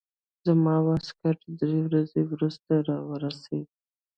[0.45, 3.67] زما واسکټ درې ورځې وروسته راورسېد.